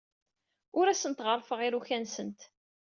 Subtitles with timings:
[0.79, 2.41] Ur asent-ɣerrfeɣ iruka-nsent.